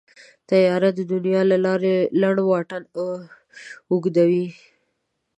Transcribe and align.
طیاره 0.49 0.89
د 0.95 0.99
اسمان 1.01 1.45
له 1.51 1.57
لارې 1.65 1.93
لنډ 2.21 2.37
واټن 2.49 2.83
اوږدوي. 3.91 4.47